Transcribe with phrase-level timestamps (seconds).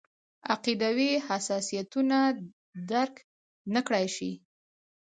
[0.53, 2.17] عقیدوي حساسیتونه
[2.91, 3.15] درک
[3.75, 4.31] نکړای شي.